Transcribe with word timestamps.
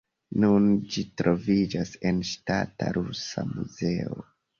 Nun 0.43 0.63
ĝi 0.95 1.01
troviĝas 1.21 1.91
en 2.11 2.21
Ŝtata 2.29 2.89
Rusa 2.97 3.45
Muzeo. 3.51 4.19